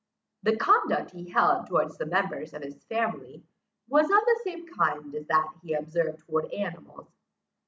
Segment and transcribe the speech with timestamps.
[0.41, 3.43] The conduct he held towards the members of his family,
[3.87, 7.07] was of the same kind as that he observed towards animals.